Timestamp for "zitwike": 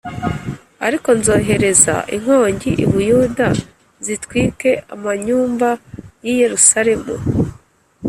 4.05-4.69